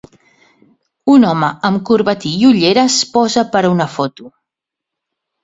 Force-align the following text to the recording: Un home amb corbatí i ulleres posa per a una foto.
Un 1.15 1.27
home 1.31 1.49
amb 1.69 1.83
corbatí 1.89 2.31
i 2.39 2.49
ulleres 2.49 2.97
posa 3.19 3.45
per 3.53 3.63
a 3.63 3.71
una 3.77 3.89
foto. 3.99 4.33